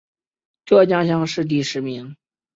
[0.65, 2.15] 浙江乡试第十名。